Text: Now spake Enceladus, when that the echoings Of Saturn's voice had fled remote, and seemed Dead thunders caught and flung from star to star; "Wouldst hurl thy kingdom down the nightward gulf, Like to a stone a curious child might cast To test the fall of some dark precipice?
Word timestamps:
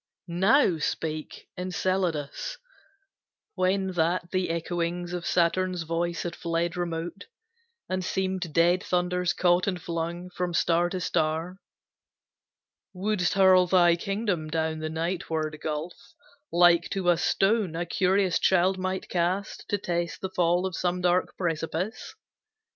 Now 0.27 0.79
spake 0.79 1.47
Enceladus, 1.55 2.57
when 3.53 3.91
that 3.91 4.31
the 4.31 4.49
echoings 4.49 5.13
Of 5.13 5.27
Saturn's 5.27 5.83
voice 5.83 6.23
had 6.23 6.35
fled 6.35 6.75
remote, 6.75 7.25
and 7.87 8.03
seemed 8.03 8.51
Dead 8.51 8.81
thunders 8.83 9.31
caught 9.31 9.67
and 9.67 9.79
flung 9.79 10.31
from 10.31 10.55
star 10.55 10.89
to 10.89 10.99
star; 10.99 11.57
"Wouldst 12.93 13.33
hurl 13.33 13.67
thy 13.67 13.95
kingdom 13.95 14.49
down 14.49 14.79
the 14.79 14.89
nightward 14.89 15.59
gulf, 15.61 16.15
Like 16.51 16.89
to 16.89 17.11
a 17.11 17.15
stone 17.17 17.75
a 17.75 17.85
curious 17.85 18.39
child 18.39 18.79
might 18.79 19.07
cast 19.07 19.65
To 19.69 19.77
test 19.77 20.21
the 20.21 20.31
fall 20.31 20.65
of 20.65 20.75
some 20.75 21.01
dark 21.01 21.37
precipice? 21.37 22.15